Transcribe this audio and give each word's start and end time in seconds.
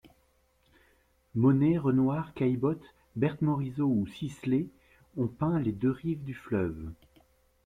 Monet, 1.35 1.77
Renoir, 1.77 2.33
Caillebotte, 2.33 2.81
Berthe 3.15 3.43
Morisot 3.43 3.85
ou 3.85 4.07
Sisley 4.07 4.65
ont 5.15 5.27
peint 5.27 5.59
les 5.59 5.73
deux 5.73 5.91
rives 5.91 6.23
du 6.23 6.33
fleuve. 6.33 6.89